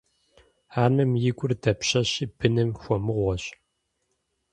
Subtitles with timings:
[0.83, 3.43] Анэм и гур дапщэщи быным хуэмыгъуэщ.